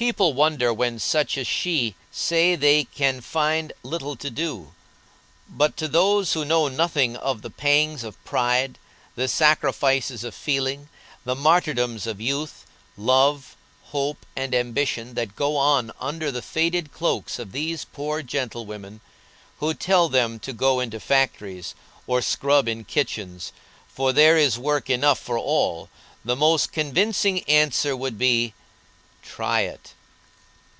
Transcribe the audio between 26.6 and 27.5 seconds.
convincing